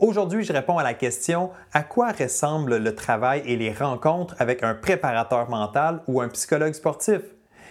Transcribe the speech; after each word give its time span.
Aujourd'hui, 0.00 0.44
je 0.44 0.54
réponds 0.54 0.78
à 0.78 0.82
la 0.82 0.94
question 0.94 1.50
à 1.74 1.82
quoi 1.82 2.12
ressemble 2.12 2.78
le 2.78 2.94
travail 2.94 3.42
et 3.44 3.54
les 3.56 3.70
rencontres 3.70 4.34
avec 4.38 4.62
un 4.62 4.74
préparateur 4.74 5.50
mental 5.50 6.00
ou 6.06 6.22
un 6.22 6.28
psychologue 6.28 6.72
sportif? 6.72 7.20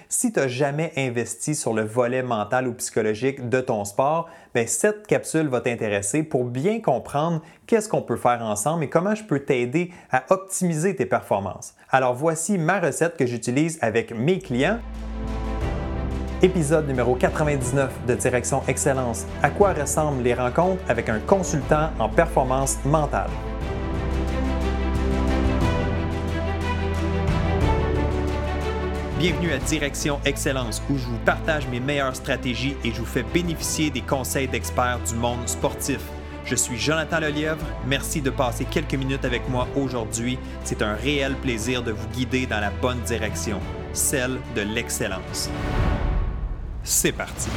Si 0.09 0.31
tu 0.31 0.39
n'as 0.39 0.47
jamais 0.47 0.93
investi 0.95 1.55
sur 1.55 1.73
le 1.73 1.81
volet 1.81 2.21
mental 2.21 2.67
ou 2.67 2.73
psychologique 2.73 3.49
de 3.49 3.61
ton 3.61 3.83
sport, 3.83 4.29
bien, 4.53 4.67
cette 4.67 5.07
capsule 5.07 5.47
va 5.47 5.61
t'intéresser 5.61 6.21
pour 6.21 6.45
bien 6.45 6.81
comprendre 6.81 7.41
qu'est-ce 7.65 7.89
qu'on 7.89 8.03
peut 8.03 8.15
faire 8.15 8.43
ensemble 8.43 8.83
et 8.83 8.89
comment 8.89 9.15
je 9.15 9.23
peux 9.23 9.39
t'aider 9.39 9.91
à 10.11 10.25
optimiser 10.29 10.95
tes 10.95 11.07
performances. 11.07 11.73
Alors 11.89 12.13
voici 12.13 12.59
ma 12.59 12.79
recette 12.79 13.17
que 13.17 13.25
j'utilise 13.25 13.79
avec 13.81 14.13
mes 14.15 14.37
clients 14.37 14.79
Épisode 16.41 16.87
numéro 16.87 17.15
99 17.15 18.05
de 18.07 18.15
Direction 18.15 18.63
Excellence. 18.69 19.25
À 19.43 19.49
quoi 19.49 19.73
ressemblent 19.73 20.23
les 20.23 20.33
rencontres 20.33 20.81
avec 20.87 21.09
un 21.09 21.19
consultant 21.19 21.89
en 21.99 22.07
performance 22.07 22.77
mentale? 22.85 23.29
Bienvenue 29.17 29.51
à 29.51 29.57
Direction 29.57 30.21
Excellence 30.23 30.81
où 30.89 30.97
je 30.97 31.07
vous 31.07 31.17
partage 31.25 31.67
mes 31.67 31.81
meilleures 31.81 32.15
stratégies 32.15 32.77
et 32.85 32.91
je 32.91 32.99
vous 32.99 33.05
fais 33.05 33.23
bénéficier 33.23 33.89
des 33.89 33.99
conseils 33.99 34.47
d'experts 34.47 35.01
du 35.09 35.15
monde 35.15 35.45
sportif. 35.45 35.99
Je 36.45 36.55
suis 36.55 36.77
Jonathan 36.77 37.19
Lelièvre. 37.19 37.65
Merci 37.85 38.21
de 38.21 38.29
passer 38.29 38.63
quelques 38.63 38.95
minutes 38.95 39.25
avec 39.25 39.49
moi 39.49 39.67
aujourd'hui. 39.75 40.39
C'est 40.63 40.81
un 40.81 40.93
réel 40.93 41.35
plaisir 41.35 41.83
de 41.83 41.91
vous 41.91 42.07
guider 42.07 42.45
dans 42.45 42.61
la 42.61 42.71
bonne 42.81 43.01
direction, 43.01 43.59
celle 43.91 44.39
de 44.55 44.61
l'excellence. 44.61 45.49
C'est 46.91 47.11
parti. 47.11 47.51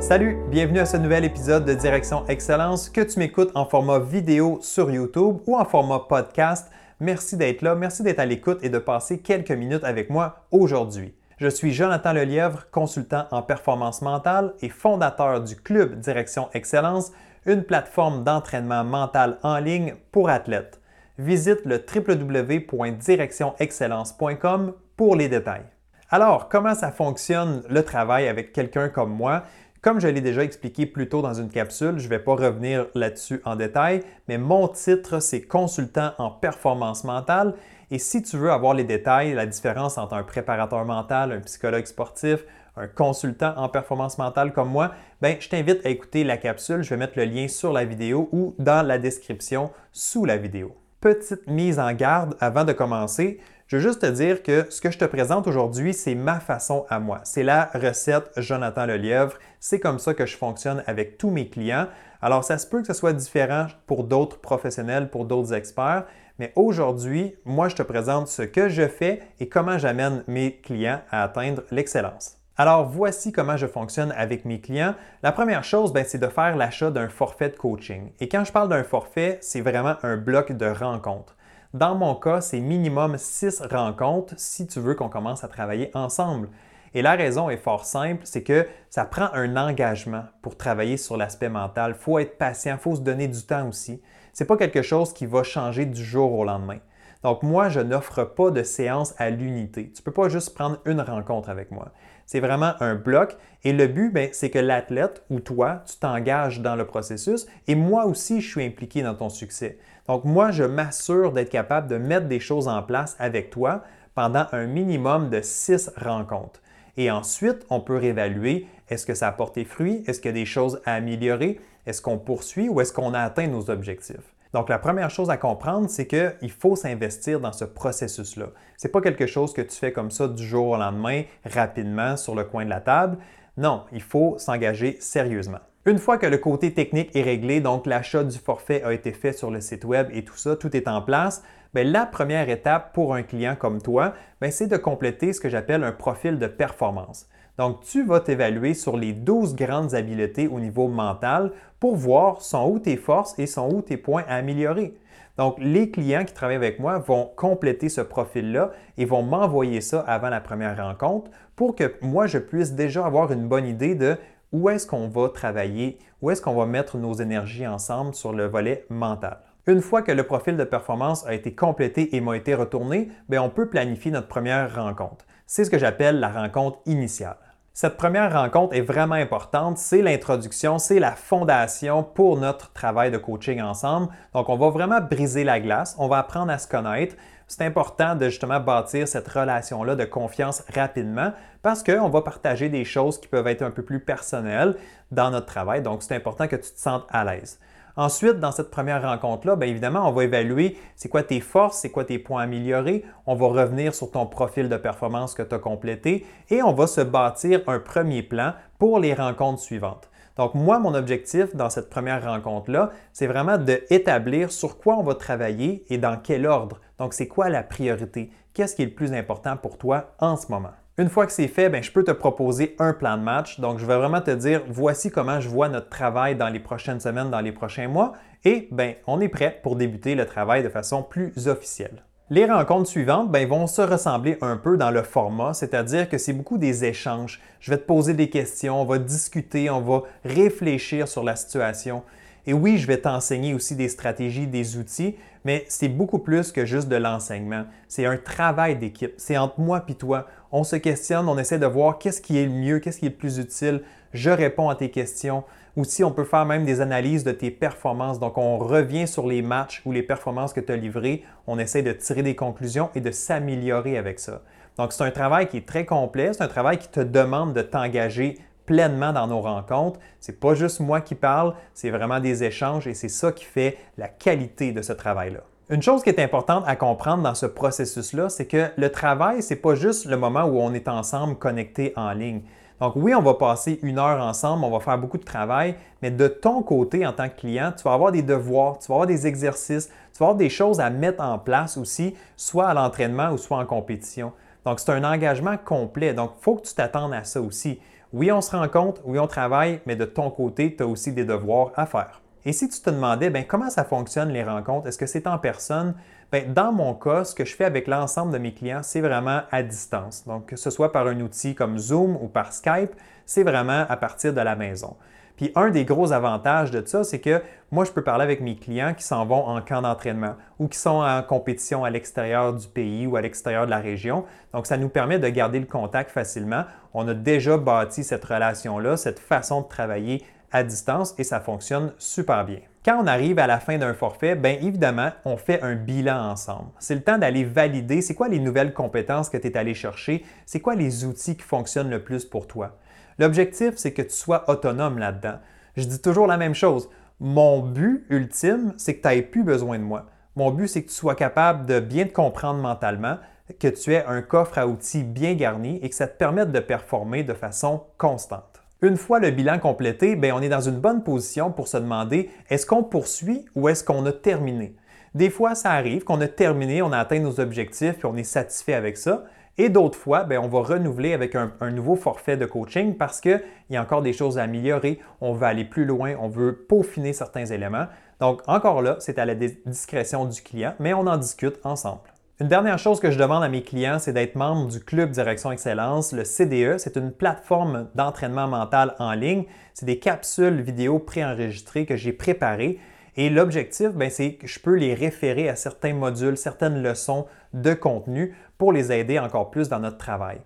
Salut, 0.00 0.38
bienvenue 0.50 0.80
à 0.80 0.84
ce 0.84 0.96
nouvel 0.96 1.24
épisode 1.24 1.64
de 1.64 1.74
Direction 1.74 2.26
Excellence 2.26 2.90
que 2.90 3.00
tu 3.00 3.20
m'écoutes 3.20 3.52
en 3.54 3.66
format 3.66 4.00
vidéo 4.00 4.58
sur 4.62 4.90
YouTube 4.90 5.36
ou 5.46 5.56
en 5.56 5.64
format 5.64 6.00
podcast. 6.08 6.72
Merci 6.98 7.36
d'être 7.36 7.62
là, 7.62 7.76
merci 7.76 8.02
d'être 8.02 8.18
à 8.18 8.26
l'écoute 8.26 8.58
et 8.64 8.68
de 8.68 8.78
passer 8.78 9.20
quelques 9.20 9.52
minutes 9.52 9.84
avec 9.84 10.10
moi 10.10 10.44
aujourd'hui. 10.50 11.14
Je 11.38 11.46
suis 11.46 11.72
Jonathan 11.72 12.12
Lelièvre, 12.14 12.66
consultant 12.72 13.26
en 13.30 13.42
performance 13.42 14.02
mentale 14.02 14.54
et 14.60 14.68
fondateur 14.68 15.40
du 15.40 15.54
Club 15.54 16.00
Direction 16.00 16.48
Excellence, 16.52 17.12
une 17.46 17.62
plateforme 17.62 18.24
d'entraînement 18.24 18.82
mental 18.82 19.38
en 19.44 19.58
ligne 19.58 19.94
pour 20.10 20.30
athlètes. 20.30 20.80
Visite 21.16 21.60
le 21.64 21.76
www.directionexcellence.com 21.76 24.74
pour 24.96 25.14
les 25.14 25.28
détails. 25.28 25.66
Alors, 26.10 26.48
comment 26.48 26.74
ça 26.74 26.90
fonctionne 26.90 27.62
le 27.70 27.84
travail 27.84 28.26
avec 28.26 28.52
quelqu'un 28.52 28.88
comme 28.88 29.12
moi? 29.12 29.44
Comme 29.80 30.00
je 30.00 30.08
l'ai 30.08 30.20
déjà 30.20 30.42
expliqué 30.42 30.86
plus 30.86 31.08
tôt 31.08 31.22
dans 31.22 31.34
une 31.34 31.50
capsule, 31.50 31.98
je 31.98 32.06
ne 32.06 32.10
vais 32.10 32.18
pas 32.18 32.34
revenir 32.34 32.86
là-dessus 32.96 33.40
en 33.44 33.54
détail, 33.54 34.02
mais 34.26 34.38
mon 34.38 34.66
titre, 34.66 35.20
c'est 35.20 35.42
consultant 35.42 36.14
en 36.18 36.32
performance 36.32 37.04
mentale 37.04 37.54
et 37.90 37.98
si 37.98 38.22
tu 38.22 38.36
veux 38.36 38.50
avoir 38.50 38.74
les 38.74 38.84
détails, 38.84 39.32
la 39.32 39.46
différence 39.46 39.96
entre 39.96 40.14
un 40.14 40.22
préparateur 40.22 40.84
mental, 40.84 41.32
un 41.32 41.40
psychologue 41.40 41.86
sportif, 41.86 42.44
un 42.76 42.86
consultant 42.86 43.54
en 43.56 43.68
performance 43.68 44.18
mentale 44.18 44.52
comme 44.52 44.68
moi, 44.68 44.92
ben, 45.22 45.36
je 45.40 45.48
t'invite 45.48 45.84
à 45.84 45.88
écouter 45.88 46.22
la 46.22 46.36
capsule. 46.36 46.82
Je 46.82 46.90
vais 46.90 46.96
mettre 46.96 47.14
le 47.16 47.24
lien 47.24 47.48
sur 47.48 47.72
la 47.72 47.84
vidéo 47.84 48.28
ou 48.32 48.54
dans 48.58 48.86
la 48.86 48.98
description 48.98 49.70
sous 49.92 50.24
la 50.24 50.36
vidéo. 50.36 50.76
Petite 51.00 51.46
mise 51.46 51.78
en 51.78 51.92
garde 51.92 52.36
avant 52.40 52.64
de 52.64 52.72
commencer. 52.72 53.40
Je 53.68 53.76
veux 53.76 53.82
juste 53.82 54.00
te 54.00 54.06
dire 54.06 54.42
que 54.42 54.66
ce 54.70 54.80
que 54.80 54.90
je 54.90 54.98
te 54.98 55.04
présente 55.04 55.46
aujourd'hui, 55.46 55.92
c'est 55.92 56.14
ma 56.14 56.40
façon 56.40 56.86
à 56.88 57.00
moi. 57.00 57.20
C'est 57.24 57.42
la 57.42 57.70
recette 57.74 58.30
Jonathan 58.36 58.86
Lelièvre. 58.86 59.34
C'est 59.60 59.80
comme 59.80 59.98
ça 59.98 60.14
que 60.14 60.26
je 60.26 60.36
fonctionne 60.36 60.82
avec 60.86 61.18
tous 61.18 61.30
mes 61.30 61.48
clients. 61.48 61.86
Alors, 62.22 62.44
ça 62.44 62.58
se 62.58 62.66
peut 62.66 62.80
que 62.80 62.86
ce 62.86 62.94
soit 62.94 63.12
différent 63.12 63.66
pour 63.86 64.04
d'autres 64.04 64.40
professionnels, 64.40 65.10
pour 65.10 65.24
d'autres 65.24 65.52
experts, 65.52 66.04
mais 66.38 66.52
aujourd'hui, 66.56 67.34
moi, 67.44 67.68
je 67.68 67.76
te 67.76 67.82
présente 67.82 68.28
ce 68.28 68.42
que 68.42 68.68
je 68.68 68.86
fais 68.86 69.22
et 69.40 69.48
comment 69.48 69.78
j'amène 69.78 70.22
mes 70.26 70.56
clients 70.56 71.00
à 71.10 71.22
atteindre 71.22 71.62
l'excellence. 71.70 72.38
Alors, 72.56 72.88
voici 72.88 73.30
comment 73.30 73.56
je 73.56 73.66
fonctionne 73.66 74.12
avec 74.16 74.44
mes 74.44 74.60
clients. 74.60 74.94
La 75.22 75.30
première 75.30 75.62
chose, 75.62 75.92
ben, 75.92 76.04
c'est 76.06 76.18
de 76.18 76.26
faire 76.26 76.56
l'achat 76.56 76.90
d'un 76.90 77.08
forfait 77.08 77.50
de 77.50 77.56
coaching. 77.56 78.10
Et 78.18 78.28
quand 78.28 78.44
je 78.44 78.50
parle 78.50 78.68
d'un 78.68 78.82
forfait, 78.82 79.38
c'est 79.40 79.60
vraiment 79.60 79.94
un 80.02 80.16
bloc 80.16 80.52
de 80.52 80.66
rencontres. 80.66 81.36
Dans 81.74 81.94
mon 81.94 82.14
cas, 82.14 82.40
c'est 82.40 82.60
minimum 82.60 83.16
six 83.16 83.60
rencontres 83.70 84.34
si 84.38 84.66
tu 84.66 84.80
veux 84.80 84.94
qu'on 84.94 85.08
commence 85.08 85.44
à 85.44 85.48
travailler 85.48 85.90
ensemble. 85.94 86.48
Et 86.94 87.02
la 87.02 87.12
raison 87.12 87.50
est 87.50 87.58
fort 87.58 87.84
simple, 87.84 88.22
c'est 88.24 88.42
que 88.42 88.66
ça 88.90 89.04
prend 89.04 89.28
un 89.34 89.56
engagement 89.56 90.24
pour 90.42 90.56
travailler 90.56 90.96
sur 90.96 91.16
l'aspect 91.16 91.50
mental. 91.50 91.94
Il 91.96 92.02
faut 92.02 92.18
être 92.18 92.38
patient, 92.38 92.74
il 92.74 92.80
faut 92.80 92.96
se 92.96 93.02
donner 93.02 93.28
du 93.28 93.42
temps 93.42 93.68
aussi. 93.68 94.02
Ce 94.38 94.44
n'est 94.44 94.46
pas 94.46 94.56
quelque 94.56 94.82
chose 94.82 95.12
qui 95.12 95.26
va 95.26 95.42
changer 95.42 95.84
du 95.84 96.00
jour 96.00 96.32
au 96.38 96.44
lendemain. 96.44 96.78
Donc 97.24 97.42
moi, 97.42 97.68
je 97.70 97.80
n'offre 97.80 98.22
pas 98.22 98.52
de 98.52 98.62
séance 98.62 99.12
à 99.18 99.30
l'unité. 99.30 99.90
Tu 99.92 100.00
ne 100.00 100.04
peux 100.04 100.12
pas 100.12 100.28
juste 100.28 100.54
prendre 100.54 100.78
une 100.84 101.00
rencontre 101.00 101.50
avec 101.50 101.72
moi. 101.72 101.90
C'est 102.24 102.38
vraiment 102.38 102.74
un 102.78 102.94
bloc 102.94 103.36
et 103.64 103.72
le 103.72 103.88
but, 103.88 104.12
ben, 104.12 104.28
c'est 104.30 104.50
que 104.50 104.60
l'athlète 104.60 105.24
ou 105.28 105.40
toi, 105.40 105.82
tu 105.90 105.96
t'engages 105.96 106.60
dans 106.60 106.76
le 106.76 106.86
processus 106.86 107.48
et 107.66 107.74
moi 107.74 108.06
aussi, 108.06 108.40
je 108.40 108.48
suis 108.48 108.64
impliqué 108.64 109.02
dans 109.02 109.16
ton 109.16 109.28
succès. 109.28 109.76
Donc 110.06 110.22
moi, 110.24 110.52
je 110.52 110.62
m'assure 110.62 111.32
d'être 111.32 111.50
capable 111.50 111.88
de 111.88 111.96
mettre 111.96 112.28
des 112.28 112.38
choses 112.38 112.68
en 112.68 112.84
place 112.84 113.16
avec 113.18 113.50
toi 113.50 113.82
pendant 114.14 114.46
un 114.52 114.66
minimum 114.66 115.30
de 115.30 115.40
six 115.40 115.90
rencontres. 115.96 116.60
Et 116.98 117.12
ensuite, 117.12 117.64
on 117.70 117.80
peut 117.80 117.96
réévaluer 117.96 118.66
est-ce 118.90 119.06
que 119.06 119.14
ça 119.14 119.28
a 119.28 119.32
porté 119.32 119.64
fruit, 119.64 120.02
est-ce 120.06 120.20
qu'il 120.20 120.30
y 120.30 120.34
a 120.34 120.40
des 120.40 120.44
choses 120.44 120.82
à 120.84 120.94
améliorer, 120.94 121.60
est-ce 121.86 122.02
qu'on 122.02 122.18
poursuit 122.18 122.68
ou 122.68 122.80
est-ce 122.80 122.92
qu'on 122.92 123.14
a 123.14 123.20
atteint 123.20 123.46
nos 123.46 123.70
objectifs? 123.70 124.34
Donc, 124.52 124.68
la 124.68 124.80
première 124.80 125.08
chose 125.08 125.30
à 125.30 125.36
comprendre, 125.36 125.88
c'est 125.88 126.08
qu'il 126.08 126.50
faut 126.50 126.74
s'investir 126.74 127.38
dans 127.38 127.52
ce 127.52 127.64
processus-là. 127.64 128.46
Ce 128.76 128.86
n'est 128.86 128.90
pas 128.90 129.00
quelque 129.00 129.26
chose 129.26 129.52
que 129.52 129.62
tu 129.62 129.76
fais 129.76 129.92
comme 129.92 130.10
ça 130.10 130.26
du 130.26 130.44
jour 130.44 130.68
au 130.68 130.76
lendemain, 130.76 131.22
rapidement, 131.44 132.16
sur 132.16 132.34
le 132.34 132.44
coin 132.44 132.64
de 132.64 132.70
la 132.70 132.80
table. 132.80 133.18
Non, 133.56 133.84
il 133.92 134.02
faut 134.02 134.36
s'engager 134.38 134.96
sérieusement. 134.98 135.58
Une 135.86 135.98
fois 135.98 136.18
que 136.18 136.26
le 136.26 136.38
côté 136.38 136.74
technique 136.74 137.14
est 137.14 137.22
réglé, 137.22 137.60
donc 137.60 137.86
l'achat 137.86 138.24
du 138.24 138.38
forfait 138.38 138.82
a 138.82 138.92
été 138.92 139.12
fait 139.12 139.32
sur 139.32 139.50
le 139.50 139.60
site 139.60 139.84
web 139.84 140.08
et 140.12 140.24
tout 140.24 140.36
ça, 140.36 140.56
tout 140.56 140.76
est 140.76 140.88
en 140.88 141.00
place, 141.00 141.44
bien, 141.74 141.84
la 141.84 142.06
première 142.06 142.48
étape 142.48 142.92
pour 142.92 143.14
un 143.14 143.22
client 143.22 143.56
comme 143.58 143.80
toi, 143.80 144.14
bien, 144.40 144.50
c'est 144.50 144.66
de 144.66 144.76
compléter 144.76 145.32
ce 145.32 145.40
que 145.40 145.48
j'appelle 145.48 145.84
un 145.84 145.92
profil 145.92 146.38
de 146.38 146.46
performance. 146.46 147.28
Donc, 147.58 147.80
tu 147.80 148.04
vas 148.04 148.20
t'évaluer 148.20 148.74
sur 148.74 148.96
les 148.96 149.12
12 149.12 149.56
grandes 149.56 149.94
habiletés 149.94 150.46
au 150.46 150.60
niveau 150.60 150.86
mental 150.86 151.52
pour 151.80 151.96
voir 151.96 152.40
sont 152.40 152.70
où 152.70 152.78
tes 152.78 152.96
forces 152.96 153.36
et 153.38 153.46
sont 153.46 153.68
où 153.72 153.82
tes 153.82 153.96
points 153.96 154.24
à 154.28 154.36
améliorer. 154.36 154.94
Donc, 155.38 155.56
les 155.58 155.90
clients 155.90 156.24
qui 156.24 156.34
travaillent 156.34 156.56
avec 156.56 156.78
moi 156.78 156.98
vont 156.98 157.30
compléter 157.36 157.88
ce 157.88 158.00
profil-là 158.00 158.70
et 158.96 159.04
vont 159.04 159.22
m'envoyer 159.22 159.80
ça 159.80 160.00
avant 160.00 160.30
la 160.30 160.40
première 160.40 160.76
rencontre 160.76 161.30
pour 161.56 161.74
que 161.74 161.94
moi, 162.00 162.26
je 162.26 162.38
puisse 162.38 162.72
déjà 162.72 163.04
avoir 163.04 163.32
une 163.32 163.48
bonne 163.48 163.66
idée 163.66 163.94
de 163.94 164.16
où 164.52 164.68
est-ce 164.70 164.86
qu'on 164.86 165.08
va 165.08 165.28
travailler, 165.28 165.98
où 166.22 166.30
est-ce 166.30 166.42
qu'on 166.42 166.54
va 166.54 166.66
mettre 166.66 166.96
nos 166.96 167.14
énergies 167.14 167.66
ensemble 167.66 168.14
sur 168.14 168.32
le 168.32 168.46
volet 168.46 168.84
mental. 168.88 169.38
Une 169.68 169.82
fois 169.82 170.00
que 170.00 170.12
le 170.12 170.22
profil 170.22 170.56
de 170.56 170.64
performance 170.64 171.26
a 171.26 171.34
été 171.34 171.54
complété 171.54 172.16
et 172.16 172.22
m'a 172.22 172.38
été 172.38 172.54
retourné, 172.54 173.10
bien, 173.28 173.42
on 173.42 173.50
peut 173.50 173.68
planifier 173.68 174.10
notre 174.10 174.26
première 174.26 174.74
rencontre. 174.74 175.26
C'est 175.46 175.62
ce 175.62 175.70
que 175.70 175.76
j'appelle 175.76 176.20
la 176.20 176.30
rencontre 176.30 176.78
initiale. 176.86 177.36
Cette 177.74 177.98
première 177.98 178.32
rencontre 178.32 178.74
est 178.74 178.80
vraiment 178.80 179.16
importante. 179.16 179.76
C'est 179.76 180.00
l'introduction, 180.00 180.78
c'est 180.78 180.98
la 180.98 181.10
fondation 181.10 182.02
pour 182.02 182.38
notre 182.38 182.72
travail 182.72 183.10
de 183.10 183.18
coaching 183.18 183.60
ensemble. 183.60 184.08
Donc, 184.32 184.48
on 184.48 184.56
va 184.56 184.70
vraiment 184.70 185.02
briser 185.02 185.44
la 185.44 185.60
glace, 185.60 185.94
on 185.98 186.08
va 186.08 186.20
apprendre 186.20 186.50
à 186.50 186.56
se 186.56 186.66
connaître. 186.66 187.14
C'est 187.46 187.62
important 187.62 188.14
de 188.14 188.30
justement 188.30 188.60
bâtir 188.60 189.06
cette 189.06 189.28
relation-là 189.28 189.96
de 189.96 190.06
confiance 190.06 190.64
rapidement 190.74 191.32
parce 191.60 191.82
qu'on 191.82 192.08
va 192.08 192.22
partager 192.22 192.70
des 192.70 192.86
choses 192.86 193.20
qui 193.20 193.28
peuvent 193.28 193.46
être 193.46 193.60
un 193.60 193.70
peu 193.70 193.82
plus 193.82 194.00
personnelles 194.00 194.76
dans 195.10 195.30
notre 195.30 195.46
travail. 195.46 195.82
Donc, 195.82 196.02
c'est 196.02 196.16
important 196.16 196.48
que 196.48 196.56
tu 196.56 196.72
te 196.72 196.80
sentes 196.80 197.04
à 197.10 197.22
l'aise. 197.22 197.58
Ensuite, 197.98 198.38
dans 198.38 198.52
cette 198.52 198.70
première 198.70 199.02
rencontre-là, 199.02 199.56
bien 199.56 199.68
évidemment, 199.68 200.08
on 200.08 200.12
va 200.12 200.22
évaluer 200.22 200.76
c'est 200.94 201.08
quoi 201.08 201.24
tes 201.24 201.40
forces, 201.40 201.78
c'est 201.78 201.90
quoi 201.90 202.04
tes 202.04 202.20
points 202.20 202.42
améliorés. 202.42 203.04
On 203.26 203.34
va 203.34 203.48
revenir 203.48 203.92
sur 203.92 204.12
ton 204.12 204.24
profil 204.24 204.68
de 204.68 204.76
performance 204.76 205.34
que 205.34 205.42
tu 205.42 205.52
as 205.52 205.58
complété 205.58 206.24
et 206.48 206.62
on 206.62 206.72
va 206.72 206.86
se 206.86 207.00
bâtir 207.00 207.60
un 207.66 207.80
premier 207.80 208.22
plan 208.22 208.52
pour 208.78 209.00
les 209.00 209.14
rencontres 209.14 209.62
suivantes. 209.62 210.08
Donc, 210.36 210.54
moi, 210.54 210.78
mon 210.78 210.94
objectif 210.94 211.56
dans 211.56 211.70
cette 211.70 211.90
première 211.90 212.22
rencontre-là, 212.24 212.90
c'est 213.12 213.26
vraiment 213.26 213.58
d'établir 213.58 214.52
sur 214.52 214.78
quoi 214.78 214.96
on 214.96 215.02
va 215.02 215.16
travailler 215.16 215.84
et 215.92 215.98
dans 215.98 216.18
quel 216.22 216.46
ordre. 216.46 216.78
Donc, 217.00 217.14
c'est 217.14 217.26
quoi 217.26 217.48
la 217.48 217.64
priorité? 217.64 218.30
Qu'est-ce 218.54 218.76
qui 218.76 218.82
est 218.82 218.86
le 218.86 218.94
plus 218.94 219.12
important 219.12 219.56
pour 219.56 219.76
toi 219.76 220.14
en 220.20 220.36
ce 220.36 220.52
moment? 220.52 220.70
Une 220.98 221.08
fois 221.08 221.26
que 221.26 221.32
c'est 221.32 221.46
fait, 221.46 221.68
ben, 221.68 221.80
je 221.80 221.92
peux 221.92 222.02
te 222.02 222.10
proposer 222.10 222.74
un 222.80 222.92
plan 222.92 223.16
de 223.16 223.22
match. 223.22 223.60
Donc, 223.60 223.78
je 223.78 223.86
vais 223.86 223.96
vraiment 223.96 224.20
te 224.20 224.32
dire, 224.32 224.62
voici 224.68 225.12
comment 225.12 225.40
je 225.40 225.48
vois 225.48 225.68
notre 225.68 225.88
travail 225.88 226.34
dans 226.34 226.48
les 226.48 226.58
prochaines 226.58 226.98
semaines, 226.98 227.30
dans 227.30 227.40
les 227.40 227.52
prochains 227.52 227.86
mois. 227.86 228.14
et 228.44 228.68
ben, 228.72 228.94
on 229.06 229.20
est 229.20 229.28
prêt 229.28 229.60
pour 229.62 229.76
débuter 229.76 230.16
le 230.16 230.26
travail 230.26 230.64
de 230.64 230.68
façon 230.68 231.04
plus 231.04 231.46
officielle. 231.46 232.02
Les 232.30 232.46
rencontres 232.46 232.88
suivantes 232.88 233.30
ben, 233.30 233.46
vont 233.46 233.68
se 233.68 233.80
ressembler 233.80 234.38
un 234.40 234.56
peu 234.56 234.76
dans 234.76 234.90
le 234.90 235.02
format, 235.02 235.54
c'est-à-dire 235.54 236.08
que 236.08 236.18
c'est 236.18 236.32
beaucoup 236.32 236.58
des 236.58 236.84
échanges. 236.84 237.40
Je 237.60 237.70
vais 237.70 237.78
te 237.78 237.86
poser 237.86 238.14
des 238.14 238.28
questions, 238.28 238.82
on 238.82 238.84
va 238.84 238.98
discuter, 238.98 239.70
on 239.70 239.80
va 239.80 240.02
réfléchir 240.24 241.06
sur 241.06 241.22
la 241.22 241.36
situation. 241.36 242.02
Et 242.48 242.54
oui, 242.54 242.78
je 242.78 242.86
vais 242.86 242.96
t'enseigner 242.96 243.52
aussi 243.52 243.76
des 243.76 243.90
stratégies, 243.90 244.46
des 244.46 244.78
outils, 244.78 245.16
mais 245.44 245.66
c'est 245.68 245.90
beaucoup 245.90 246.18
plus 246.18 246.50
que 246.50 246.64
juste 246.64 246.88
de 246.88 246.96
l'enseignement. 246.96 247.64
C'est 247.88 248.06
un 248.06 248.16
travail 248.16 248.76
d'équipe. 248.76 249.12
C'est 249.18 249.36
entre 249.36 249.60
moi 249.60 249.84
et 249.86 249.94
toi. 249.94 250.26
On 250.50 250.64
se 250.64 250.76
questionne, 250.76 251.28
on 251.28 251.36
essaie 251.36 251.58
de 251.58 251.66
voir 251.66 251.98
qu'est-ce 251.98 252.22
qui 252.22 252.38
est 252.38 252.46
le 252.46 252.52
mieux, 252.52 252.78
qu'est-ce 252.78 253.00
qui 253.00 253.04
est 253.04 253.10
le 253.10 253.16
plus 253.16 253.36
utile. 253.36 253.82
Je 254.14 254.30
réponds 254.30 254.70
à 254.70 254.76
tes 254.76 254.90
questions. 254.90 255.44
Aussi, 255.76 256.02
on 256.04 256.10
peut 256.10 256.24
faire 256.24 256.46
même 256.46 256.64
des 256.64 256.80
analyses 256.80 257.22
de 257.22 257.32
tes 257.32 257.50
performances. 257.50 258.18
Donc, 258.18 258.38
on 258.38 258.56
revient 258.56 259.06
sur 259.06 259.26
les 259.26 259.42
matchs 259.42 259.82
ou 259.84 259.92
les 259.92 260.02
performances 260.02 260.54
que 260.54 260.60
tu 260.60 260.72
as 260.72 260.76
livrées. 260.76 261.24
On 261.46 261.58
essaie 261.58 261.82
de 261.82 261.92
tirer 261.92 262.22
des 262.22 262.34
conclusions 262.34 262.88
et 262.94 263.02
de 263.02 263.10
s'améliorer 263.10 263.98
avec 263.98 264.18
ça. 264.18 264.40
Donc, 264.78 264.94
c'est 264.94 265.04
un 265.04 265.10
travail 265.10 265.48
qui 265.48 265.58
est 265.58 265.68
très 265.68 265.84
complet. 265.84 266.32
C'est 266.32 266.44
un 266.44 266.48
travail 266.48 266.78
qui 266.78 266.88
te 266.88 267.00
demande 267.00 267.52
de 267.52 267.60
t'engager 267.60 268.38
pleinement 268.68 269.14
dans 269.14 269.26
nos 269.26 269.40
rencontres. 269.40 269.98
C'est 270.20 270.38
pas 270.38 270.52
juste 270.52 270.80
moi 270.80 271.00
qui 271.00 271.14
parle, 271.14 271.54
c'est 271.72 271.88
vraiment 271.88 272.20
des 272.20 272.44
échanges 272.44 272.86
et 272.86 272.92
c'est 272.92 273.08
ça 273.08 273.32
qui 273.32 273.46
fait 273.46 273.78
la 273.96 274.08
qualité 274.08 274.72
de 274.72 274.82
ce 274.82 274.92
travail-là. 274.92 275.40
Une 275.70 275.80
chose 275.80 276.02
qui 276.02 276.10
est 276.10 276.20
importante 276.20 276.64
à 276.66 276.76
comprendre 276.76 277.22
dans 277.22 277.34
ce 277.34 277.46
processus-là, 277.46 278.28
c'est 278.28 278.44
que 278.44 278.66
le 278.76 278.92
travail, 278.92 279.42
c'est 279.42 279.56
pas 279.56 279.74
juste 279.74 280.04
le 280.04 280.18
moment 280.18 280.44
où 280.44 280.60
on 280.60 280.74
est 280.74 280.86
ensemble 280.86 281.36
connectés 281.36 281.94
en 281.96 282.12
ligne. 282.12 282.42
Donc 282.78 282.92
oui, 282.94 283.14
on 283.14 283.22
va 283.22 283.34
passer 283.34 283.78
une 283.82 283.98
heure 283.98 284.22
ensemble, 284.22 284.64
on 284.64 284.70
va 284.70 284.80
faire 284.80 284.98
beaucoup 284.98 285.18
de 285.18 285.24
travail, 285.24 285.74
mais 286.02 286.10
de 286.10 286.28
ton 286.28 286.62
côté 286.62 287.06
en 287.06 287.14
tant 287.14 287.30
que 287.30 287.40
client, 287.40 287.72
tu 287.74 287.84
vas 287.84 287.94
avoir 287.94 288.12
des 288.12 288.22
devoirs, 288.22 288.78
tu 288.78 288.88
vas 288.88 288.96
avoir 288.96 289.06
des 289.06 289.26
exercices, 289.26 289.88
tu 290.12 290.18
vas 290.20 290.26
avoir 290.26 290.36
des 290.36 290.50
choses 290.50 290.78
à 290.78 290.90
mettre 290.90 291.24
en 291.24 291.38
place 291.38 291.78
aussi, 291.78 292.14
soit 292.36 292.68
à 292.68 292.74
l'entraînement 292.74 293.30
ou 293.30 293.38
soit 293.38 293.56
en 293.56 293.64
compétition. 293.64 294.32
Donc 294.64 294.78
c'est 294.78 294.92
un 294.92 295.04
engagement 295.04 295.56
complet. 295.56 296.12
Donc 296.12 296.32
il 296.38 296.42
faut 296.42 296.56
que 296.56 296.66
tu 296.66 296.74
t'attendes 296.74 297.14
à 297.14 297.24
ça 297.24 297.40
aussi. 297.40 297.80
Oui, 298.14 298.32
on 298.32 298.40
se 298.40 298.56
rencontre, 298.56 299.02
oui, 299.04 299.18
on 299.18 299.26
travaille, 299.26 299.80
mais 299.84 299.94
de 299.94 300.06
ton 300.06 300.30
côté, 300.30 300.74
tu 300.74 300.82
as 300.82 300.86
aussi 300.86 301.12
des 301.12 301.26
devoirs 301.26 301.72
à 301.76 301.84
faire. 301.84 302.22
Et 302.46 302.54
si 302.54 302.66
tu 302.66 302.80
te 302.80 302.88
demandais 302.88 303.28
bien, 303.28 303.42
comment 303.42 303.68
ça 303.68 303.84
fonctionne 303.84 304.30
les 304.30 304.42
rencontres, 304.42 304.86
est-ce 304.88 304.96
que 304.96 305.04
c'est 305.04 305.26
en 305.26 305.36
personne? 305.36 305.94
Bien, 306.32 306.44
dans 306.48 306.72
mon 306.72 306.94
cas, 306.94 307.24
ce 307.24 307.34
que 307.34 307.44
je 307.44 307.54
fais 307.54 307.66
avec 307.66 307.86
l'ensemble 307.86 308.32
de 308.32 308.38
mes 308.38 308.54
clients, 308.54 308.80
c'est 308.82 309.02
vraiment 309.02 309.42
à 309.50 309.62
distance. 309.62 310.24
Donc, 310.26 310.46
que 310.46 310.56
ce 310.56 310.70
soit 310.70 310.90
par 310.90 311.06
un 311.06 311.20
outil 311.20 311.54
comme 311.54 311.76
Zoom 311.76 312.16
ou 312.16 312.28
par 312.28 312.54
Skype, 312.54 312.92
c'est 313.26 313.42
vraiment 313.42 313.84
à 313.86 313.96
partir 313.98 314.32
de 314.32 314.40
la 314.40 314.56
maison. 314.56 314.96
Puis 315.38 315.52
un 315.54 315.70
des 315.70 315.84
gros 315.84 316.10
avantages 316.10 316.72
de 316.72 316.84
ça, 316.84 317.04
c'est 317.04 317.20
que 317.20 317.40
moi, 317.70 317.84
je 317.84 317.92
peux 317.92 318.02
parler 318.02 318.24
avec 318.24 318.40
mes 318.40 318.56
clients 318.56 318.92
qui 318.92 319.04
s'en 319.04 319.24
vont 319.24 319.46
en 319.46 319.62
camp 319.62 319.82
d'entraînement 319.82 320.34
ou 320.58 320.66
qui 320.66 320.78
sont 320.78 321.00
en 321.00 321.22
compétition 321.22 321.84
à 321.84 321.90
l'extérieur 321.90 322.52
du 322.52 322.66
pays 322.66 323.06
ou 323.06 323.14
à 323.14 323.20
l'extérieur 323.20 323.64
de 323.64 323.70
la 323.70 323.78
région. 323.78 324.24
Donc, 324.52 324.66
ça 324.66 324.76
nous 324.76 324.88
permet 324.88 325.20
de 325.20 325.28
garder 325.28 325.60
le 325.60 325.66
contact 325.66 326.10
facilement. 326.10 326.64
On 326.92 327.06
a 327.06 327.14
déjà 327.14 327.56
bâti 327.56 328.02
cette 328.02 328.24
relation-là, 328.24 328.96
cette 328.96 329.20
façon 329.20 329.60
de 329.60 329.68
travailler 329.68 330.24
à 330.50 330.64
distance 330.64 331.14
et 331.18 331.24
ça 331.24 331.38
fonctionne 331.38 331.92
super 331.98 332.44
bien. 332.44 332.58
Quand 332.84 333.00
on 333.00 333.06
arrive 333.06 333.38
à 333.38 333.46
la 333.46 333.60
fin 333.60 333.78
d'un 333.78 333.94
forfait, 333.94 334.34
bien 334.34 334.56
évidemment, 334.60 335.10
on 335.24 335.36
fait 335.36 335.62
un 335.62 335.76
bilan 335.76 336.30
ensemble. 336.30 336.70
C'est 336.80 336.96
le 336.96 337.02
temps 337.02 337.18
d'aller 337.18 337.44
valider 337.44 338.02
c'est 338.02 338.14
quoi 338.14 338.26
les 338.26 338.40
nouvelles 338.40 338.72
compétences 338.72 339.28
que 339.28 339.36
tu 339.36 339.46
es 339.46 339.56
allé 339.56 339.74
chercher, 339.74 340.24
c'est 340.46 340.58
quoi 340.58 340.74
les 340.74 341.04
outils 341.04 341.36
qui 341.36 341.44
fonctionnent 341.44 341.90
le 341.90 342.02
plus 342.02 342.24
pour 342.24 342.48
toi. 342.48 342.76
L'objectif, 343.18 343.74
c'est 343.76 343.92
que 343.92 344.02
tu 344.02 344.14
sois 344.14 344.48
autonome 344.48 344.98
là-dedans. 344.98 345.38
Je 345.76 345.84
dis 345.84 346.00
toujours 346.00 346.26
la 346.26 346.36
même 346.36 346.54
chose. 346.54 346.88
Mon 347.20 347.60
but 347.60 348.06
ultime, 348.10 348.74
c'est 348.76 348.96
que 348.96 349.02
tu 349.02 349.08
n'aies 349.08 349.22
plus 349.22 349.42
besoin 349.42 349.78
de 349.78 349.84
moi. 349.84 350.06
Mon 350.36 350.52
but, 350.52 350.68
c'est 350.68 350.82
que 350.82 350.88
tu 350.88 350.94
sois 350.94 351.16
capable 351.16 351.66
de 351.66 351.80
bien 351.80 352.04
te 352.04 352.12
comprendre 352.12 352.60
mentalement, 352.60 353.16
que 353.58 353.68
tu 353.68 353.92
aies 353.92 354.04
un 354.04 354.22
coffre 354.22 354.58
à 354.58 354.68
outils 354.68 355.02
bien 355.02 355.34
garni 355.34 355.80
et 355.82 355.88
que 355.88 355.94
ça 355.94 356.06
te 356.06 356.16
permette 356.16 356.52
de 356.52 356.60
performer 356.60 357.24
de 357.24 357.34
façon 357.34 357.82
constante. 357.96 358.62
Une 358.82 358.96
fois 358.96 359.18
le 359.18 359.32
bilan 359.32 359.58
complété, 359.58 360.14
bien, 360.14 360.36
on 360.36 360.40
est 360.40 360.48
dans 360.48 360.60
une 360.60 360.78
bonne 360.78 361.02
position 361.02 361.50
pour 361.50 361.66
se 361.66 361.78
demander 361.78 362.30
est-ce 362.48 362.66
qu'on 362.66 362.84
poursuit 362.84 363.44
ou 363.56 363.68
est-ce 363.68 363.82
qu'on 363.82 364.06
a 364.06 364.12
terminé? 364.12 364.76
Des 365.14 365.30
fois, 365.30 365.56
ça 365.56 365.72
arrive 365.72 366.04
qu'on 366.04 366.20
a 366.20 366.28
terminé, 366.28 366.82
on 366.82 366.92
a 366.92 366.98
atteint 366.98 367.18
nos 367.18 367.40
objectifs 367.40 368.04
et 368.04 368.06
on 368.06 368.16
est 368.16 368.22
satisfait 368.22 368.74
avec 368.74 368.96
ça. 368.96 369.24
Et 369.60 369.70
d'autres 369.70 369.98
fois, 369.98 370.22
bien, 370.22 370.40
on 370.40 370.46
va 370.46 370.60
renouveler 370.60 371.12
avec 371.12 371.34
un, 371.34 371.70
nouveau 371.72 371.96
forfait 371.96 372.36
de 372.36 372.46
coaching 372.46 372.96
parce 372.96 373.20
qu'il 373.20 373.42
y 373.70 373.76
a 373.76 373.82
encore 373.82 374.02
des 374.02 374.12
choses 374.12 374.38
à 374.38 374.44
améliorer, 374.44 375.00
on 375.20 375.32
veut 375.32 375.46
aller 375.46 375.64
plus 375.64 375.84
loin, 375.84 376.14
on 376.20 376.28
veut 376.28 376.64
peaufiner 376.68 377.12
certains 377.12 377.44
éléments. 377.44 377.86
Donc, 378.20 378.40
encore 378.46 378.82
là, 378.82 378.96
c'est 379.00 379.18
à 379.18 379.24
la 379.24 379.34
discrétion 379.34 380.26
du 380.26 380.42
client, 380.42 380.74
mais 380.78 380.94
on 380.94 381.08
en 381.08 381.16
discute 381.16 381.58
ensemble. 381.64 382.02
Une 382.40 382.46
dernière 382.46 382.78
chose 382.78 383.00
que 383.00 383.10
je 383.10 383.18
demande 383.18 383.42
à 383.42 383.48
mes 383.48 383.62
clients, 383.62 383.98
c'est 383.98 384.12
d'être 384.12 384.36
membre 384.36 384.68
du 384.68 384.78
Club 384.78 385.10
Direction 385.10 385.50
Excellence, 385.50 386.12
le 386.12 386.22
CDE. 386.22 386.78
C'est 386.78 386.96
une 386.96 387.10
plateforme 387.10 387.88
d'entraînement 387.96 388.46
mental 388.46 388.94
en 389.00 389.10
ligne. 389.10 389.44
C'est 389.74 389.86
des 389.86 389.98
capsules 389.98 390.60
vidéo 390.60 391.00
préenregistrées 391.00 391.84
que 391.84 391.96
j'ai 391.96 392.12
préparées. 392.12 392.78
Et 393.18 393.30
l'objectif, 393.30 393.88
ben, 393.88 394.10
c'est 394.10 394.34
que 394.34 394.46
je 394.46 394.60
peux 394.60 394.76
les 394.76 394.94
référer 394.94 395.48
à 395.48 395.56
certains 395.56 395.92
modules, 395.92 396.36
certaines 396.36 396.80
leçons 396.80 397.26
de 397.52 397.74
contenu 397.74 398.36
pour 398.58 398.72
les 398.72 398.92
aider 398.92 399.18
encore 399.18 399.50
plus 399.50 399.68
dans 399.68 399.80
notre 399.80 399.98
travail. 399.98 400.40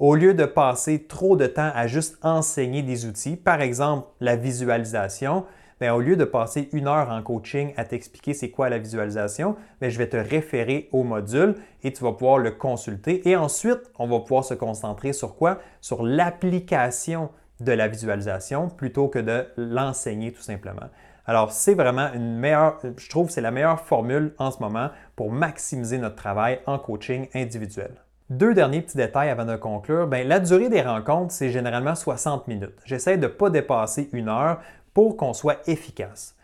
Au 0.00 0.16
lieu 0.16 0.34
de 0.34 0.44
passer 0.44 1.04
trop 1.04 1.36
de 1.36 1.46
temps 1.46 1.70
à 1.72 1.86
juste 1.86 2.18
enseigner 2.22 2.82
des 2.82 3.06
outils, 3.06 3.36
par 3.36 3.60
exemple 3.60 4.08
la 4.20 4.34
visualisation, 4.34 5.44
ben, 5.78 5.92
au 5.92 6.00
lieu 6.00 6.16
de 6.16 6.24
passer 6.24 6.68
une 6.72 6.88
heure 6.88 7.10
en 7.10 7.22
coaching 7.22 7.72
à 7.76 7.84
t'expliquer 7.84 8.34
c'est 8.34 8.50
quoi 8.50 8.70
la 8.70 8.78
visualisation, 8.78 9.54
ben, 9.80 9.88
je 9.88 9.96
vais 9.96 10.08
te 10.08 10.16
référer 10.16 10.88
au 10.90 11.04
module 11.04 11.54
et 11.84 11.92
tu 11.92 12.02
vas 12.02 12.10
pouvoir 12.10 12.38
le 12.38 12.50
consulter. 12.50 13.28
Et 13.28 13.36
ensuite, 13.36 13.88
on 14.00 14.08
va 14.08 14.18
pouvoir 14.18 14.44
se 14.44 14.54
concentrer 14.54 15.12
sur 15.12 15.36
quoi? 15.36 15.60
Sur 15.80 16.02
l'application 16.02 17.30
de 17.60 17.70
la 17.70 17.86
visualisation 17.86 18.68
plutôt 18.68 19.06
que 19.06 19.20
de 19.20 19.46
l'enseigner 19.56 20.32
tout 20.32 20.42
simplement. 20.42 20.90
Alors, 21.28 21.50
c'est 21.50 21.74
vraiment 21.74 22.12
une 22.14 22.36
meilleure, 22.36 22.78
je 22.96 23.08
trouve 23.08 23.30
c'est 23.30 23.40
la 23.40 23.50
meilleure 23.50 23.80
formule 23.80 24.32
en 24.38 24.52
ce 24.52 24.60
moment 24.60 24.90
pour 25.16 25.32
maximiser 25.32 25.98
notre 25.98 26.14
travail 26.14 26.60
en 26.66 26.78
coaching 26.78 27.28
individuel. 27.34 27.90
Deux 28.30 28.54
derniers 28.54 28.80
petits 28.80 28.96
détails 28.96 29.30
avant 29.30 29.44
de 29.44 29.56
conclure. 29.56 30.06
Bien, 30.06 30.22
la 30.22 30.38
durée 30.38 30.68
des 30.68 30.82
rencontres, 30.82 31.32
c'est 31.32 31.50
généralement 31.50 31.96
60 31.96 32.46
minutes. 32.46 32.78
J'essaie 32.84 33.16
de 33.16 33.22
ne 33.22 33.28
pas 33.28 33.50
dépasser 33.50 34.08
une 34.12 34.28
heure 34.28 34.60
pour 34.94 35.16
qu'on 35.16 35.32
soit 35.32 35.58
efficace. 35.68 36.36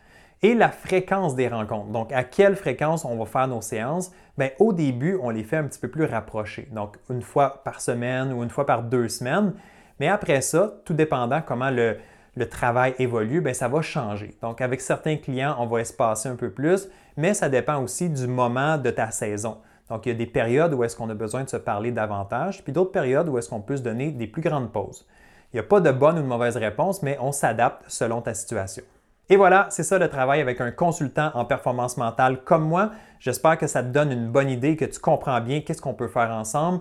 Et 0.43 0.55
la 0.55 0.71
fréquence 0.71 1.37
des 1.37 1.47
rencontres. 1.47 1.91
Donc, 1.91 2.13
à 2.13 2.25
quelle 2.25 2.57
fréquence 2.57 3.05
on 3.05 3.17
va 3.17 3.27
faire 3.27 3.47
nos 3.47 3.61
séances? 3.61 4.11
Bien, 4.37 4.51
au 4.59 4.73
début, 4.73 5.17
on 5.23 5.31
les 5.31 5.45
fait 5.45 5.59
un 5.59 5.65
petit 5.65 5.79
peu 5.79 5.89
plus 5.89 6.05
rapprochés. 6.05 6.69
Donc, 6.73 6.97
une 7.09 7.23
fois 7.23 7.63
par 7.65 7.81
semaine 7.81 8.33
ou 8.33 8.43
une 8.43 8.51
fois 8.51 8.67
par 8.67 8.83
deux 8.83 9.09
semaines. 9.09 9.53
Mais 10.01 10.09
après 10.09 10.41
ça, 10.41 10.73
tout 10.85 10.95
dépendant 10.95 11.41
comment 11.47 11.71
le, 11.71 11.99
travail 12.45 12.95
évolue, 12.99 13.41
bien, 13.41 13.53
ça 13.53 13.69
va 13.69 13.83
changer. 13.83 14.37
Donc, 14.41 14.61
avec 14.61 14.81
certains 14.81 15.17
clients, 15.17 15.57
on 15.59 15.67
va 15.67 15.81
espacer 15.81 16.29
un 16.29 16.37
peu 16.37 16.51
plus, 16.51 16.89
mais 17.17 17.35
ça 17.35 17.49
dépend 17.49 17.83
aussi 17.83 18.09
du 18.09 18.27
moment 18.27 18.79
de 18.79 18.91
ta 18.91 19.11
saison. 19.11 19.59
Donc, 19.91 20.07
il 20.07 20.11
y 20.11 20.13
a 20.13 20.19
des 20.19 20.27
périodes 20.27 20.73
où 20.73 20.83
est-ce 20.85 20.97
qu'on 20.97 21.11
a 21.11 21.15
besoin 21.15 21.45
de 21.45 21.51
se 21.51 21.59
parler 21.59 21.93
davantage, 21.93 22.65
puis 22.65 22.73
d'autres 22.73 22.93
périodes 22.93 23.29
où 23.29 23.37
est-ce 23.37 23.51
qu'on 23.51 23.61
peut 23.61 23.77
se 23.77 23.83
donner 23.83 24.11
des 24.11 24.27
plus 24.27 24.41
grandes 24.41 24.73
pauses. 24.73 25.07
Il 25.53 25.57
n'y 25.57 25.61
a 25.61 25.65
pas 25.65 25.81
de 25.81 25.91
bonne 25.91 26.19
ou 26.19 26.23
de 26.23 26.27
mauvaise 26.27 26.57
réponse, 26.57 27.03
mais 27.03 27.19
on 27.21 27.33
s'adapte 27.33 27.85
selon 27.89 28.23
ta 28.23 28.33
situation. 28.33 28.83
Et 29.29 29.37
voilà, 29.37 29.67
c'est 29.71 29.83
ça 29.83 29.99
le 29.99 30.09
travail 30.09 30.41
avec 30.41 30.61
un 30.61 30.71
consultant 30.71 31.31
en 31.35 31.45
performance 31.45 31.97
mentale 31.97 32.43
comme 32.45 32.65
moi. 32.65 32.93
J'espère 33.19 33.59
que 33.59 33.67
ça 33.67 33.83
te 33.83 33.89
donne 33.89 34.11
une 34.11 34.29
bonne 34.29 34.49
idée, 34.49 34.77
que 34.77 34.85
tu 34.85 34.99
comprends 34.99 35.41
bien 35.41 35.61
qu'est-ce 35.61 35.83
qu'on 35.83 35.95
peut 35.95 36.09
faire 36.09 36.31
ensemble. 36.31 36.81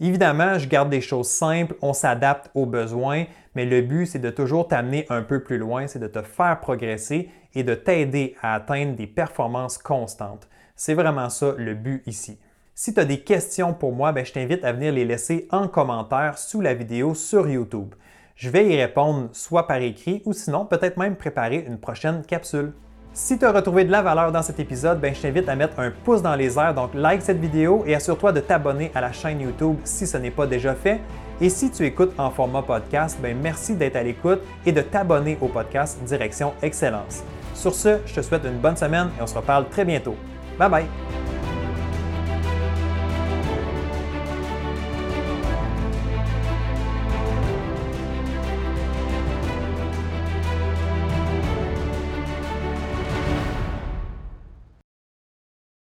Évidemment, 0.00 0.58
je 0.58 0.66
garde 0.66 0.88
des 0.88 1.02
choses 1.02 1.28
simples, 1.28 1.74
on 1.82 1.92
s'adapte 1.92 2.50
aux 2.54 2.64
besoins, 2.64 3.24
mais 3.54 3.66
le 3.66 3.82
but, 3.82 4.06
c'est 4.06 4.18
de 4.18 4.30
toujours 4.30 4.66
t'amener 4.66 5.04
un 5.10 5.22
peu 5.22 5.42
plus 5.42 5.58
loin, 5.58 5.86
c'est 5.86 5.98
de 5.98 6.06
te 6.06 6.22
faire 6.22 6.58
progresser 6.60 7.28
et 7.54 7.64
de 7.64 7.74
t'aider 7.74 8.34
à 8.40 8.54
atteindre 8.54 8.96
des 8.96 9.06
performances 9.06 9.76
constantes. 9.76 10.48
C'est 10.74 10.94
vraiment 10.94 11.28
ça 11.28 11.54
le 11.58 11.74
but 11.74 12.02
ici. 12.06 12.38
Si 12.74 12.94
tu 12.94 13.00
as 13.00 13.04
des 13.04 13.20
questions 13.20 13.74
pour 13.74 13.92
moi, 13.92 14.12
ben, 14.12 14.24
je 14.24 14.32
t'invite 14.32 14.64
à 14.64 14.72
venir 14.72 14.92
les 14.92 15.04
laisser 15.04 15.46
en 15.50 15.68
commentaire 15.68 16.38
sous 16.38 16.62
la 16.62 16.72
vidéo 16.72 17.14
sur 17.14 17.46
YouTube. 17.46 17.94
Je 18.36 18.48
vais 18.48 18.66
y 18.66 18.80
répondre 18.80 19.28
soit 19.32 19.66
par 19.66 19.82
écrit 19.82 20.22
ou 20.24 20.32
sinon 20.32 20.64
peut-être 20.64 20.96
même 20.96 21.16
préparer 21.16 21.62
une 21.66 21.78
prochaine 21.78 22.24
capsule. 22.24 22.72
Si 23.12 23.36
tu 23.36 23.44
as 23.44 23.50
retrouvé 23.50 23.84
de 23.84 23.90
la 23.90 24.02
valeur 24.02 24.30
dans 24.30 24.42
cet 24.42 24.60
épisode, 24.60 25.00
ben, 25.00 25.12
je 25.12 25.20
t'invite 25.20 25.48
à 25.48 25.56
mettre 25.56 25.80
un 25.80 25.90
pouce 25.90 26.22
dans 26.22 26.36
les 26.36 26.56
airs, 26.56 26.74
donc 26.74 26.90
like 26.94 27.22
cette 27.22 27.40
vidéo 27.40 27.82
et 27.84 27.94
assure-toi 27.96 28.32
de 28.32 28.40
t'abonner 28.40 28.92
à 28.94 29.00
la 29.00 29.10
chaîne 29.10 29.40
YouTube 29.40 29.76
si 29.82 30.06
ce 30.06 30.16
n'est 30.16 30.30
pas 30.30 30.46
déjà 30.46 30.74
fait. 30.74 31.00
Et 31.40 31.48
si 31.48 31.70
tu 31.70 31.84
écoutes 31.84 32.12
en 32.18 32.30
format 32.30 32.62
podcast, 32.62 33.18
ben, 33.20 33.36
merci 33.42 33.74
d'être 33.74 33.96
à 33.96 34.02
l'écoute 34.02 34.40
et 34.64 34.70
de 34.70 34.80
t'abonner 34.80 35.38
au 35.40 35.48
podcast 35.48 35.98
Direction 36.04 36.52
Excellence. 36.62 37.24
Sur 37.54 37.74
ce, 37.74 37.98
je 38.06 38.14
te 38.14 38.22
souhaite 38.22 38.44
une 38.44 38.58
bonne 38.58 38.76
semaine 38.76 39.08
et 39.18 39.22
on 39.22 39.26
se 39.26 39.34
reparle 39.34 39.68
très 39.68 39.84
bientôt. 39.84 40.14
Bye 40.56 40.70
bye! 40.70 41.19